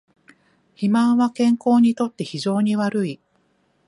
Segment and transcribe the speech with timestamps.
[0.73, 3.19] 肥満は健康にとって非常に悪い